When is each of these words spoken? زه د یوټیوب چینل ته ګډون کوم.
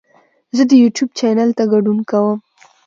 زه 0.55 0.63
د 0.69 0.71
یوټیوب 0.81 1.09
چینل 1.19 1.49
ته 1.57 1.63
ګډون 1.73 1.99
کوم. 2.09 2.39